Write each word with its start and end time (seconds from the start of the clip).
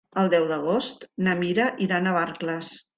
El 0.19 0.29
deu 0.33 0.47
d'agost 0.51 1.07
na 1.29 1.37
Mira 1.45 1.71
irà 1.89 2.01
a 2.03 2.09
Navarcles. 2.11 2.79